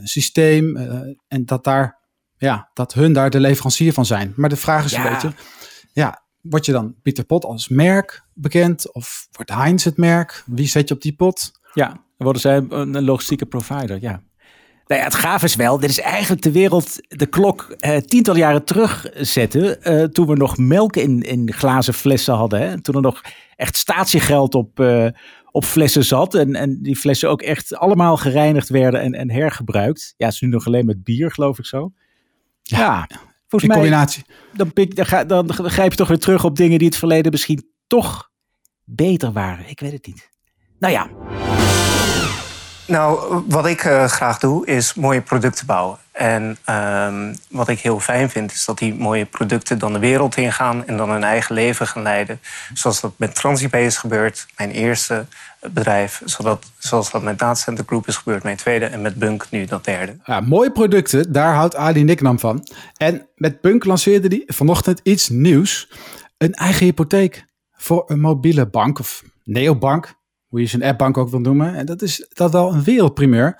[0.03, 0.77] systeem.
[0.77, 1.99] eh, en dat, daar,
[2.37, 4.33] ja, dat hun daar de leverancier van zijn.
[4.35, 5.05] Maar de vraag is Ja.
[5.05, 5.31] een beetje,
[5.93, 8.93] ja, word je dan Pieter Pot als merk bekend?
[8.93, 10.43] Of wordt Heinz het merk?
[10.45, 11.51] Wie zet je op die pot?
[11.73, 14.21] Ja, worden zij een logistieke provider, ja.
[14.87, 18.39] Nou ja, het gaaf is wel, dit is eigenlijk de wereld de klok eh, tientallen
[18.39, 19.83] jaren terugzetten.
[19.83, 22.59] eh toen we nog melk in, in glazen flessen hadden.
[22.61, 22.81] Hè?
[22.81, 23.21] Toen er nog
[23.55, 25.07] echt statiegeld op, eh,
[25.51, 26.33] op flessen zat.
[26.35, 30.13] En, en die flessen ook echt allemaal gereinigd werden en, en hergebruikt.
[30.17, 31.91] Ja, het is nu nog alleen met bier, geloof ik zo.
[32.61, 33.17] Ja, In
[33.47, 34.23] volgens mij combinatie.
[34.53, 36.97] dan, pik, dan, ga, dan grijp je toch weer terug op dingen die in het
[36.97, 38.29] verleden misschien toch
[38.83, 39.69] beter waren.
[39.69, 40.29] Ik weet het niet.
[40.79, 41.09] Nou ja,
[42.87, 45.97] Nou, wat ik eh, graag doe, is mooie producten bouwen.
[46.11, 50.37] En ehm, wat ik heel fijn vind, is dat die mooie producten dan de wereld
[50.37, 52.39] ingaan en dan hun eigen leven gaan leiden.
[52.73, 55.25] Zoals dat met TransIP is gebeurd, mijn eerste
[55.71, 56.21] bedrijf.
[56.77, 58.85] Zoals dat met Datacenter Group is gebeurd, mijn tweede.
[58.85, 60.17] En met Bunk nu dat derde.
[60.23, 62.67] Ja, mooie producten, daar houdt Ali Nicknam van.
[62.97, 65.91] En met Punk lanceerde hij vanochtend iets nieuws.
[66.37, 70.13] Een eigen hypotheek voor een mobiele bank of neobank,
[70.47, 71.75] hoe je zijn appbank ook wil noemen.
[71.75, 73.59] En dat is dat wel een wereldprimeur.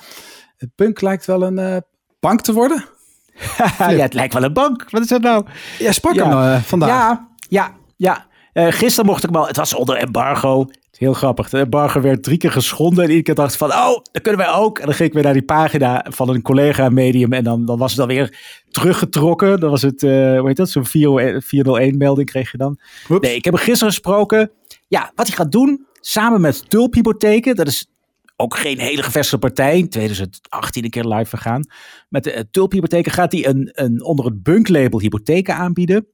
[0.75, 1.77] Punk lijkt wel een eh,
[2.19, 2.85] bank te worden.
[3.77, 4.89] ja, het lijkt wel een bank.
[4.89, 5.45] Wat is dat nou?
[5.79, 6.29] Jij sprak Ja.
[6.29, 6.89] hem eh, vandaag.
[6.89, 8.25] Ja, ja, ja.
[8.53, 10.65] Eh, gisteren mocht ik wel, het was onder embargo.
[10.97, 11.49] Heel grappig.
[11.49, 12.97] De embargo werd drie keer geschonden.
[13.03, 14.79] En iedere keer dacht ik van, oh, dat kunnen wij ook.
[14.79, 17.33] En dan ging ik weer naar die pagina van een collega medium.
[17.33, 18.37] En dan, dan was het dan weer
[18.71, 19.59] teruggetrokken.
[19.59, 22.79] Dan was het, uh, hoe heet dat, zo'n 401 melding kreeg je dan.
[23.09, 23.27] Oeps.
[23.27, 24.51] Nee, ik heb hem gisteren gesproken.
[24.87, 27.55] Ja, wat hij gaat doen, samen met Tulphypotheken.
[27.55, 27.87] Dat is
[28.35, 29.77] ook geen hele gevestigde partij.
[29.77, 31.67] In 2018 een keer live vergaan.
[32.09, 36.07] Met de uh, Tulphypotheken gaat hij een, een, onder het bunklabel hypotheken aanbieden.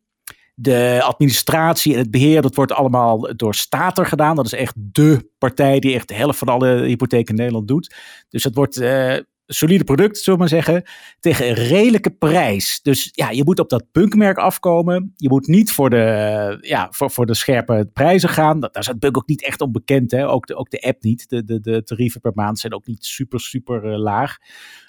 [0.56, 4.36] De administratie en het beheer, dat wordt allemaal door Stater gedaan.
[4.36, 7.96] Dat is echt de partij die echt de helft van alle hypotheken in Nederland doet.
[8.30, 10.84] Dus het wordt een solide product, zullen we maar zeggen,
[11.20, 12.80] tegen een redelijke prijs.
[12.82, 15.14] Dus ja, je moet op dat bunkmerk afkomen.
[15.16, 18.60] Je moet niet voor de, ja, voor, voor de scherpe prijzen gaan.
[18.60, 20.12] Daar is het ook niet echt onbekend.
[20.12, 20.30] Hè?
[20.30, 21.30] Ook, de, ook de app niet.
[21.30, 24.38] De, de, de tarieven per maand zijn ook niet super, super uh, laag.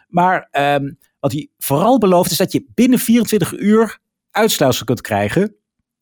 [0.08, 3.98] Maar um, wat hij vooral belooft is dat je binnen 24 uur
[4.30, 5.56] uitsluitsel kunt krijgen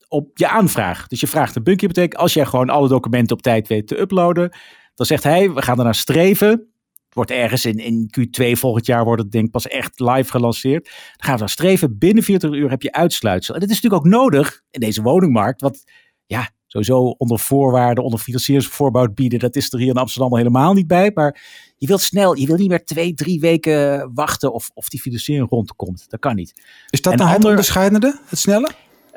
[0.08, 1.06] op je aanvraag.
[1.06, 2.14] Dus je vraagt een bunkhypotheek.
[2.14, 4.56] Als jij gewoon alle documenten op tijd weet te uploaden,
[4.94, 6.69] dan zegt hij, we gaan er naar streven.
[7.10, 10.30] Het wordt ergens in, in Q2 volgend jaar wordt het denk ik pas echt live
[10.30, 10.84] gelanceerd.
[10.84, 11.98] Dan gaan we naar streven.
[11.98, 13.54] Binnen 40 uur heb je uitsluitsel.
[13.54, 15.60] En dat is natuurlijk ook nodig in deze woningmarkt.
[15.60, 15.84] Want
[16.26, 19.38] ja, sowieso onder voorwaarden, onder financieringsvoorbouw bieden.
[19.38, 21.10] Dat is er hier in Amsterdam al helemaal niet bij.
[21.14, 21.42] Maar
[21.76, 25.50] je wilt snel, je wil niet meer twee, drie weken wachten of, of die financiering
[25.50, 26.10] rondkomt.
[26.10, 26.52] Dat kan niet.
[26.90, 28.70] Is dat En nou het onderscheidende, het snelle?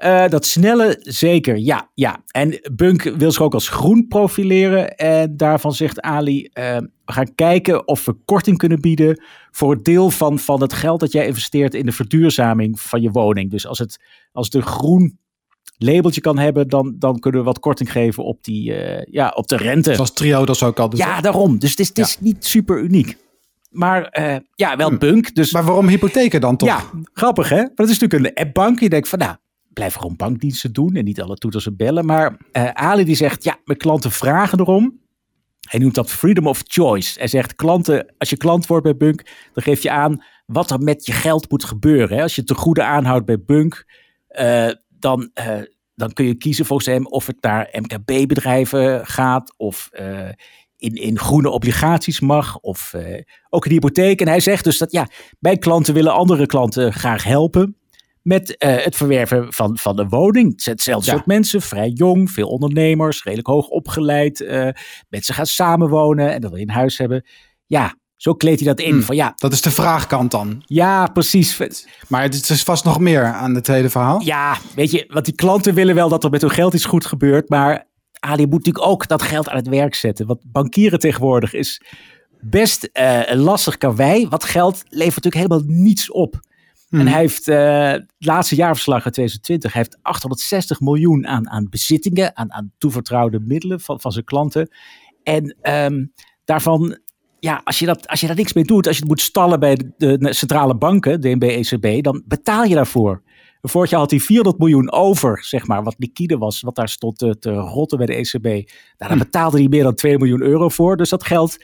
[0.04, 2.24] Uh, dat snelle zeker, ja, ja.
[2.32, 4.96] En Bunk wil zich ook als groen profileren.
[4.98, 9.86] En daarvan zegt Ali, uh, we gaan kijken of we korting kunnen bieden voor het
[9.86, 13.52] deel van, van het geld dat jij investeert in de verduurzaming van je woning.
[13.52, 14.00] Dus als het,
[14.32, 15.20] als een groen
[15.78, 19.48] labeltje kan hebben, dan, dan kunnen we wat korting geven op, die, uh, ja, op
[19.48, 19.94] de rente.
[19.94, 21.00] Zoals Trio dat ook al doet.
[21.00, 21.60] Ja, daarom.
[21.60, 23.18] Dus het is, het is niet super uniek.
[23.70, 25.36] Maar uh, ja, wel Bunk.
[25.36, 26.70] Dus, maar waarom hypotheken dan toch?
[26.70, 27.56] Ja, grappig hè?
[27.56, 28.80] Maar het is natuurlijk een appbank.
[28.80, 29.36] Je denkt van nou,
[29.74, 32.06] blijf gewoon bankdiensten doen en niet alle toeters en bellen.
[32.06, 35.02] Maar uh, Ali die zegt, ja, mijn klanten vragen erom.
[35.70, 37.20] Hij noemt dat freedom of choice.
[37.20, 40.80] Hij zegt, klanten, als je klant wordt bij Bunk, dan geef je aan wat er
[40.80, 42.22] met je geld moet gebeuren.
[42.22, 43.86] Als je te goede aanhoudt bij Bunk,
[44.40, 45.62] uh, dan, uh,
[45.96, 49.90] dan kun je kiezen volgens hem of het naar MKB-bedrijven gaat of
[50.78, 52.94] in, in groene obligaties mag of
[53.50, 54.22] ook in de hypotheek.
[54.22, 55.08] En hij zegt dus dat, ja,
[55.40, 57.78] mijn klanten willen andere klanten graag helpen
[58.24, 60.52] met uh, het verwerven van, van een woning.
[60.52, 61.16] Het zijn hetzelfde ja.
[61.16, 64.40] soort mensen, vrij jong, veel ondernemers, redelijk hoog opgeleid.
[64.40, 64.68] Uh,
[65.10, 67.26] mensen gaan samenwonen en dat wil je een huis hebben.
[67.66, 68.92] Ja, zo kleedt hij dat in.
[68.92, 70.64] Hmm, van, ja, dat is de vraagkant dan.
[70.66, 71.60] Ja, precies.
[72.08, 74.22] Maar het is vast nog meer aan het hele verhaal.
[74.22, 77.06] Ja, weet je, want die klanten willen wel dat er met hun geld iets goed
[77.06, 77.50] gebeurt.
[77.50, 77.88] Maar
[78.20, 80.26] Ali moet natuurlijk ook dat geld aan het werk zetten.
[80.26, 81.82] Want bankieren tegenwoordig is
[82.40, 84.28] best uh, lastig karwei.
[84.28, 86.40] Wat geld levert natuurlijk helemaal niets op.
[86.94, 87.02] Hmm.
[87.02, 91.68] En hij heeft uh, het laatste jaarverslag uit 2020, hij heeft 860 miljoen aan, aan
[91.70, 94.70] bezittingen, aan, aan toevertrouwde middelen van, van zijn klanten.
[95.24, 96.14] En um,
[96.46, 96.98] daarvan,
[97.40, 99.60] ja, als je, dat, als je daar niks mee doet, als je het moet stallen
[99.60, 103.24] bij de, de centrale banken, DNB, ECB, dan betaal je daarvoor.
[103.62, 107.18] Vorig jaar had hij 400 miljoen over, zeg maar, wat liquide was, wat daar stond
[107.18, 108.44] te, te rotten bij de ECB.
[108.44, 108.64] Nou,
[108.98, 110.98] daar betaalde hij meer dan 2 miljoen euro voor.
[110.98, 111.58] Dus dat geld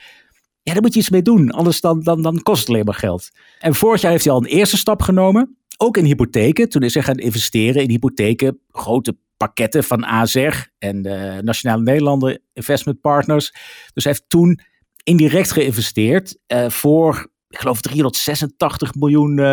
[0.70, 1.52] ja, daar moet je iets mee doen.
[1.52, 3.30] Anders dan, dan, dan kost het alleen maar geld.
[3.60, 5.58] En vorig jaar heeft hij al een eerste stap genomen.
[5.78, 6.70] Ook in hypotheken.
[6.70, 8.60] Toen is hij gaan investeren in hypotheken.
[8.68, 13.52] Grote pakketten van AZER en de Nationale Nederlanden Investment Partners.
[13.94, 14.60] Dus hij heeft toen
[15.04, 19.46] indirect geïnvesteerd uh, voor ik geloof 386 miljoen uh,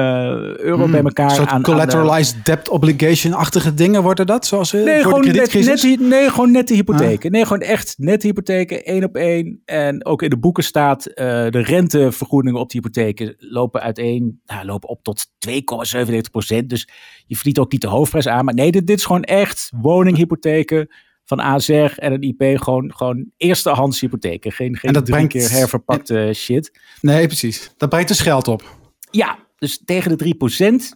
[0.56, 1.30] euro Hmm, bij elkaar.
[1.30, 4.46] Een soort aan, collateralized aan, uh, debt obligation-achtige dingen worden dat?
[4.46, 7.26] Zoals uh, nee, voor gewoon de net, net, nee, gewoon nette hypotheken.
[7.26, 7.30] Ah.
[7.30, 9.62] Nee, gewoon echt nette hypotheken, één op één.
[9.64, 14.66] En ook in de boeken staat, uh, de rentevergoedingen op die hypotheken lopen uiteen, nou,
[14.66, 16.68] lopen op tot 2,97 procent.
[16.68, 16.88] Dus
[17.26, 18.44] je verdient ook niet de hoofdprijs aan.
[18.44, 20.88] Maar nee, dit, dit is gewoon echt woninghypotheken
[21.26, 24.52] van AZR en een IP gewoon, gewoon eerstehands hypotheken.
[24.52, 26.78] Geen, geen en dat brengt, keer herverpakte en, shit.
[27.00, 27.70] Nee, precies.
[27.76, 28.76] Dat brengt dus geld op.
[29.10, 30.94] Ja, dus tegen de 3 procent.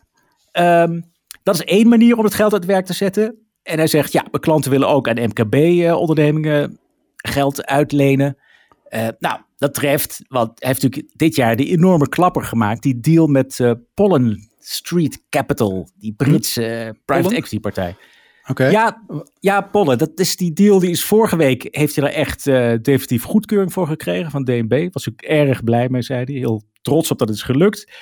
[0.52, 1.12] Um,
[1.42, 3.38] dat is één manier om het geld uit werk te zetten.
[3.62, 6.78] En hij zegt, ja, mijn klanten willen ook aan MKB-ondernemingen
[7.16, 8.36] geld uitlenen.
[8.88, 12.82] Uh, nou, dat treft, want hij heeft natuurlijk dit jaar die enorme klapper gemaakt.
[12.82, 17.96] Die deal met uh, Pollen Street Capital, die Britse uh, private equity partij.
[18.70, 19.04] Ja,
[19.40, 20.78] ja, Polle, dat is die deal.
[20.78, 24.88] Die is vorige week, heeft hij er echt uh, definitief goedkeuring voor gekregen van DNB.
[24.92, 26.34] Was ook erg blij mee, zei hij.
[26.34, 27.92] Heel trots op dat het is gelukt.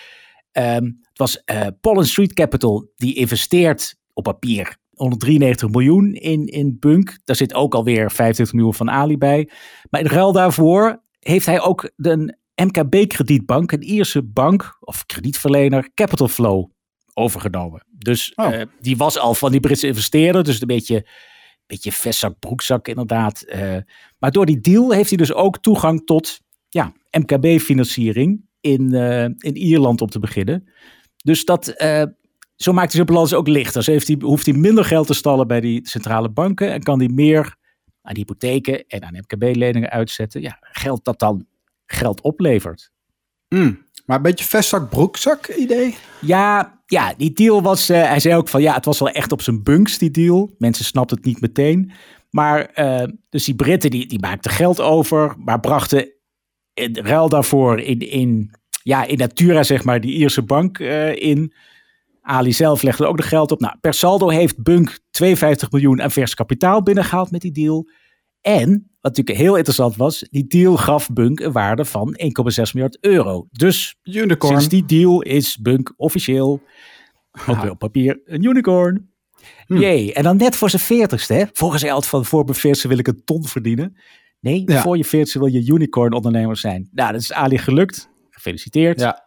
[0.52, 6.76] Um, het was uh, Pollen Street Capital, die investeert op papier 193 miljoen in, in
[6.78, 7.18] Bunk.
[7.24, 9.50] Daar zit ook alweer 25 miljoen van Ali bij.
[9.90, 16.28] Maar in ruil daarvoor heeft hij ook de MKB-kredietbank, een Ierse bank of kredietverlener, Capital
[16.28, 16.70] Flow,
[17.18, 17.84] overgenomen.
[17.98, 18.52] Dus oh.
[18.52, 20.44] uh, die was al van die Britse investeerder.
[20.44, 21.06] Dus een beetje
[21.68, 23.42] beetje vestzak, broekzak inderdaad.
[23.42, 23.76] Eh,
[24.18, 29.56] maar door die deal heeft hij dus ook toegang tot ja, MKB-financiering in, eh, in
[29.56, 30.68] Ierland om te beginnen.
[31.16, 32.02] Dus dat, eh,
[32.56, 33.82] zo maakt hij zijn balans ook lichter.
[33.82, 36.98] Zo heeft hij, hoeft hij minder geld te stallen bij die centrale banken en kan
[36.98, 37.56] hij meer
[38.02, 40.40] aan hypotheken en aan MKB-leningen uitzetten.
[40.40, 41.46] Ja, geld dat dan
[41.86, 42.92] geld oplevert.
[43.48, 43.86] Mm.
[44.06, 45.96] Maar een beetje vestzak, broekzak idee?
[46.20, 49.32] Ja, ja, die deal was, uh, hij zei ook van ja, het was wel echt
[49.32, 50.54] op zijn bunks die deal.
[50.58, 51.92] Mensen snapten het niet meteen.
[52.30, 56.12] Maar uh, dus die Britten die, die maakten geld over, maar brachten
[56.74, 61.54] in ruil daarvoor in, in, ja, in Natura zeg maar die Ierse bank uh, in.
[62.22, 63.60] Ali zelf legde ook de geld op.
[63.60, 67.88] Nou, per saldo heeft Bunk 52 miljoen aan vers kapitaal binnengehaald met die deal.
[68.40, 72.98] En, wat natuurlijk heel interessant was, die deal gaf Bunk een waarde van 1,6 miljard
[73.00, 73.46] euro.
[73.50, 74.52] Dus unicorn.
[74.52, 76.62] sinds die deal is Bunk officieel,
[77.46, 79.10] ook weer op papier, een unicorn.
[79.66, 79.76] Hm.
[79.76, 81.44] Jee, en dan net voor zijn veertigste, hè?
[81.52, 83.96] Volgens hij altijd van voor mijn veertigste wil ik een ton verdienen.
[84.40, 84.82] Nee, ja.
[84.82, 86.88] voor je veertigste wil je unicorn ondernemer zijn.
[86.92, 88.10] Nou, dat is Ali gelukt.
[88.30, 89.00] Gefeliciteerd.
[89.00, 89.26] Ja.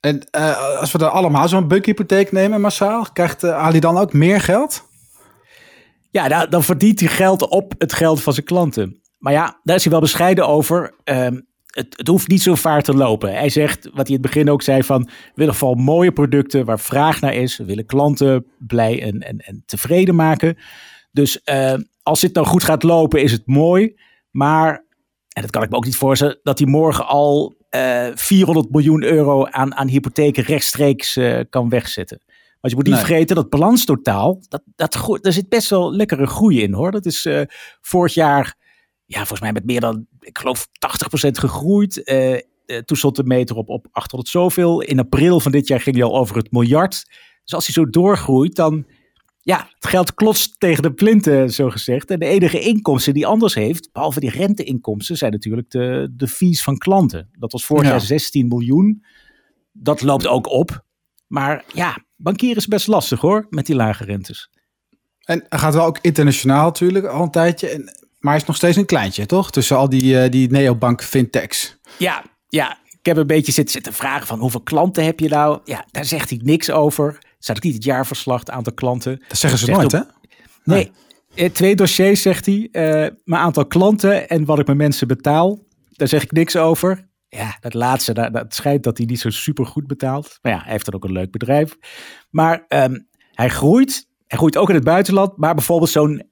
[0.00, 4.12] En uh, als we dan allemaal zo'n Bunk-hypotheek nemen massaal, krijgt uh, Ali dan ook
[4.12, 4.88] meer geld?
[6.10, 9.00] Ja, dan, dan verdient hij geld op het geld van zijn klanten.
[9.18, 10.94] Maar ja, daar is hij wel bescheiden over.
[11.04, 13.32] Um, het, het, hoeft niet zo vaar te lopen.
[13.32, 16.64] Hij zegt, wat hij in het begin ook zei, van we willen vooral mooie producten
[16.64, 17.56] waar vraag naar is.
[17.56, 20.56] We willen klanten blij en, en, en tevreden maken.
[21.12, 23.96] Dus uh, als dit nou goed gaat lopen, is het mooi.
[24.30, 24.84] Maar,
[25.28, 29.02] en dat kan ik me ook niet voorstellen, dat hij morgen al uh, 400 miljoen
[29.02, 32.22] euro aan, aan hypotheken rechtstreeks uh, kan wegzetten.
[32.60, 33.04] Want je moet niet nee.
[33.04, 36.90] vergeten dat balanstotaal, dat, dat, daar zit best wel lekkere groei in hoor.
[36.90, 37.42] Dat is uh,
[37.80, 38.56] vorig jaar,
[39.04, 40.66] ja, volgens mij met meer dan, ik geloof
[41.26, 42.00] 80% gegroeid.
[42.04, 42.38] Uh, uh,
[42.78, 44.80] toen stond de meter op, op 800 zoveel.
[44.80, 47.04] In april van dit jaar ging hij al over het miljard.
[47.44, 48.86] Dus als hij zo doorgroeit, dan,
[49.40, 52.10] ja, het geld klotst tegen de plinten, zo gezegd.
[52.10, 56.62] En de enige inkomsten die anders heeft, behalve die renteinkomsten, zijn natuurlijk de, de fees
[56.62, 57.28] van klanten.
[57.32, 57.90] Dat was vorig ja.
[57.90, 59.04] jaar 16 miljoen.
[59.72, 60.84] Dat loopt ook op.
[61.26, 64.50] Maar ja, bankieren is best lastig hoor, met die lage rentes.
[65.24, 67.68] En hij gaat wel ook internationaal natuurlijk, al een tijdje.
[67.68, 67.84] En,
[68.18, 69.50] maar hij is nog steeds een kleintje, toch?
[69.50, 71.76] Tussen al die, uh, die neobank fintechs.
[71.98, 72.78] Ja, ja.
[72.98, 75.60] Ik heb een beetje zitten, zitten vragen van hoeveel klanten heb je nou?
[75.64, 77.18] Ja, daar zegt hij niks over.
[77.38, 79.22] Staat ook niet het jaarverslag, het aantal klanten.
[79.28, 80.30] Dat zeggen ze zegt nooit, op, hè?
[80.64, 80.92] Nee.
[81.34, 81.52] nee.
[81.52, 82.68] Twee dossiers zegt hij.
[82.72, 82.72] Uh,
[83.24, 85.58] mijn aantal klanten en wat ik mijn mensen betaal.
[85.90, 87.07] Daar zeg ik niks over.
[87.28, 90.38] Ja, dat laatste, dat, dat schijnt dat hij niet zo super goed betaalt.
[90.42, 91.76] Maar ja, hij heeft dan ook een leuk bedrijf.
[92.30, 94.06] Maar um, hij groeit.
[94.26, 95.36] Hij groeit ook in het buitenland.
[95.36, 96.22] Maar bijvoorbeeld zo'n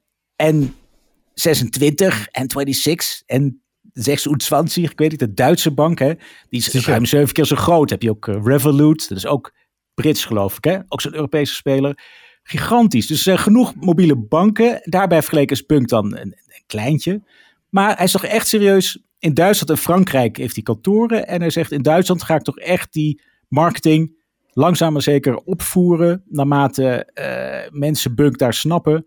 [0.43, 2.07] N26,
[2.41, 3.61] N26 en
[3.93, 6.13] 26, ik weet niet, de Duitse bank, hè,
[6.49, 7.89] die is ruim zeven keer zo groot.
[7.89, 9.53] Heb je ook uh, Revolut, dat is ook
[9.93, 10.77] Brits geloof ik, hè?
[10.87, 11.99] ook zo'n Europese speler.
[12.43, 13.07] Gigantisch.
[13.07, 14.79] Dus uh, genoeg mobiele banken.
[14.83, 17.21] Daarbij vergeleken is Punk dan een, een kleintje.
[17.77, 21.27] Maar hij is toch echt serieus in Duitsland en Frankrijk heeft hij kantoren.
[21.27, 24.15] En hij zegt, in Duitsland ga ik toch echt die marketing
[24.53, 26.23] langzaam maar zeker opvoeren.
[26.25, 29.05] Naarmate uh, mensen Bunk daar snappen.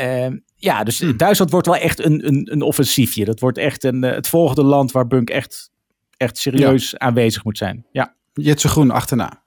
[0.00, 1.16] Uh, ja, dus hmm.
[1.16, 3.24] Duitsland wordt wel echt een, een, een offensiefje.
[3.24, 5.70] Dat wordt echt een, uh, het volgende land waar Bunk echt,
[6.16, 6.98] echt serieus ja.
[6.98, 7.86] aanwezig moet zijn.
[7.92, 8.14] Ja.
[8.32, 9.42] Jetse Groen achterna.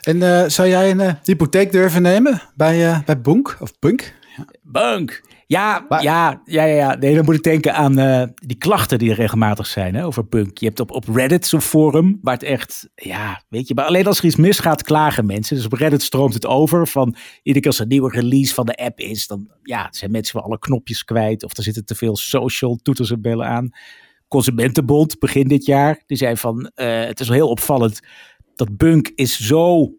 [0.00, 3.56] En uh, zou jij een hypotheek durven nemen bij, bij Bunk?
[3.60, 4.14] Of Bunk?
[4.36, 4.44] Ja.
[4.62, 5.22] Bunk!
[5.50, 9.10] Ja, maar, ja, ja, ja, nee, dan moet ik denken aan uh, die klachten die
[9.10, 10.58] er regelmatig zijn hè, over punk.
[10.58, 14.06] Je hebt op, op Reddit zo'n forum waar het echt, ja, weet je, maar alleen
[14.06, 15.56] als er iets misgaat, klagen mensen.
[15.56, 18.66] Dus op Reddit stroomt het over van iedere keer als er een nieuwe release van
[18.66, 21.94] de app is, dan ja, zijn mensen wel alle knopjes kwijt of er zitten te
[21.94, 23.70] veel social toeters en bellen aan.
[24.28, 28.00] Consumentenbond begin dit jaar, die zei van, uh, het is wel heel opvallend
[28.60, 29.94] dat Bunk is zo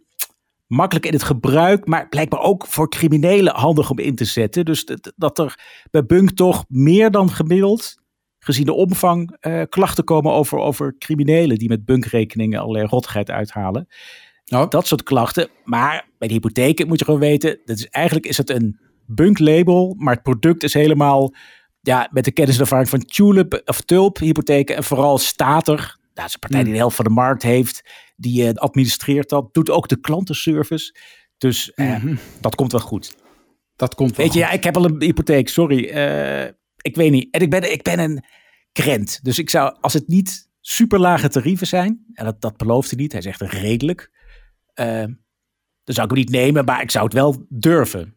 [0.71, 4.65] makkelijk in het gebruik, maar blijkbaar ook voor criminelen handig om in te zetten.
[4.65, 5.60] Dus dat, er
[5.91, 7.95] bij Bunk toch meer dan gemiddeld,
[8.39, 13.88] gezien de omvang, uh, klachten komen over, over criminelen die met Bunk-rekeningen allerlei rottigheid uithalen.
[14.47, 14.69] Oh.
[14.69, 15.49] Dat soort klachten.
[15.63, 19.95] Maar bij de hypotheken moet je gewoon weten, dat is, eigenlijk is het een Bunk-label,
[19.97, 21.34] maar het product is helemaal
[21.81, 25.99] ja, met de kennis en ervaring van Tulip of Tulp hypotheken en vooral stater.
[26.13, 27.89] Dat is een partij die de helft van de markt heeft
[28.21, 30.95] die uh, administreert dat, doet ook de klantenservice.
[31.38, 32.17] Dus uh, mm-hmm.
[32.41, 33.15] dat komt wel goed.
[33.75, 35.89] Dat komt wel Weet je, ja, ik heb al een hypotheek, sorry.
[35.89, 36.43] Uh,
[36.81, 37.34] ik weet niet.
[37.34, 38.23] En ik ben, ik ben een
[38.71, 39.19] krent.
[39.23, 42.99] Dus ik zou, als het niet super lage tarieven zijn, en dat, dat belooft hij
[42.99, 44.12] niet, hij zegt redelijk,
[44.73, 48.15] dan zou ik hem niet nemen, maar ik zou het wel durven.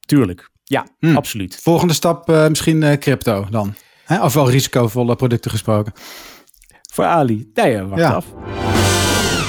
[0.00, 0.50] tuurlijk.
[0.64, 1.16] Ja, mm.
[1.16, 1.60] absoluut.
[1.62, 3.74] Volgende stap misschien crypto dan.
[4.04, 4.24] Hè?
[4.24, 5.92] Of wel risicovolle producten gesproken.
[6.94, 7.50] Voor Ali.
[7.54, 8.10] Nee, wacht ja.
[8.10, 8.26] af.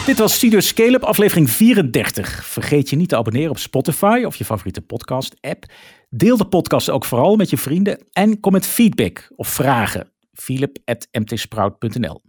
[0.06, 2.46] Dit was Studio Scale-up, aflevering 34.
[2.46, 5.66] Vergeet je niet te abonneren op Spotify of je favoriete podcast-app.
[6.10, 10.12] Deel de podcast ook vooral met je vrienden en kom met feedback of vragen.
[10.34, 12.22] philip.mtsprout.nl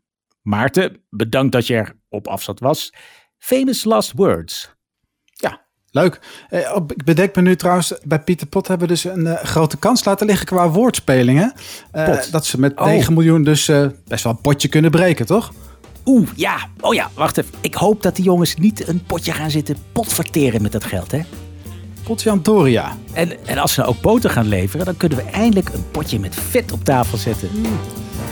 [0.43, 2.93] Maarten, bedankt dat je er op afstand was.
[3.39, 4.75] Famous last words.
[5.25, 6.21] Ja, leuk.
[6.49, 9.77] Eh, ik bedenk me nu trouwens, bij Pieter Pot hebben we dus een eh, grote
[9.77, 11.53] kans laten liggen qua woordspelingen.
[11.93, 12.87] Eh, dat ze met Oh.
[12.87, 13.67] 9 miljoen dus
[14.07, 15.53] best wel een potje kunnen breken, toch?
[16.07, 16.57] Oeh, ja.
[16.81, 17.53] Oh ja, wacht even.
[17.61, 21.21] Ik hoop dat die jongens niet een potje gaan zitten potverteren met dat geld, hè?
[22.03, 22.97] Potjan Doria.
[23.13, 26.19] En, en als ze nou ook boter gaan leveren, dan kunnen we eindelijk een potje
[26.19, 27.49] met vet op tafel zetten.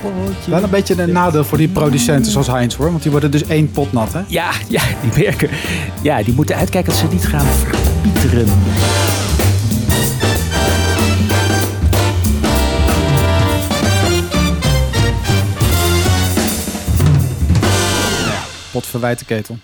[0.02, 0.50] Potje.
[0.50, 3.44] Wel een beetje een nadeel voor die producenten zoals Heinz hoor, want die worden dus
[3.44, 4.20] één pot nat hè.
[4.26, 5.50] Ja, ja, die merken.
[6.02, 8.48] Ja, die moeten uitkijken dat ze niet gaan verpieteren.
[18.74, 19.58] Pot verwijten ketel.